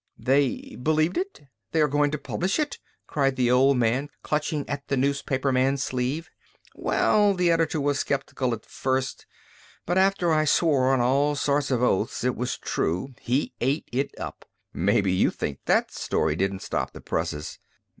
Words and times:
"They 0.17 0.75
believed 0.81 1.15
it? 1.15 1.41
They 1.73 1.79
are 1.79 1.87
going 1.87 2.09
to 2.09 2.17
publish 2.17 2.57
it?" 2.57 2.79
cried 3.05 3.35
the 3.35 3.51
old 3.51 3.77
man, 3.77 4.09
clutching 4.23 4.67
at 4.67 4.87
the 4.87 4.97
newspaperman's 4.97 5.83
sleeve. 5.83 6.27
"Well, 6.73 7.35
the 7.35 7.51
editor 7.51 7.79
was 7.79 7.99
skeptical 7.99 8.51
at 8.55 8.65
first, 8.65 9.27
but 9.85 9.99
after 9.99 10.33
I 10.33 10.43
swore 10.45 10.91
on 10.91 11.01
all 11.01 11.35
sorts 11.35 11.69
of 11.69 11.83
oaths 11.83 12.23
it 12.23 12.35
was 12.35 12.57
true, 12.57 13.13
he 13.21 13.53
ate 13.61 13.87
it 13.91 14.09
up. 14.19 14.45
Maybe 14.73 15.11
you 15.11 15.29
think 15.29 15.59
that 15.65 15.91
story 15.91 16.35
didn't 16.35 16.63
stop 16.63 16.93
the 16.93 17.01
presses!" 17.01 17.59